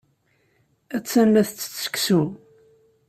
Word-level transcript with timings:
Attan 0.97 1.29
la 1.31 1.41
tettett 1.47 1.77
seksu. 1.83 2.21